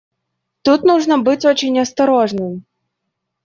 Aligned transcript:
Тут 0.63 0.81
нужно 0.83 1.19
быть 1.19 1.45
очень 1.45 1.79
осторожным. 1.79 2.65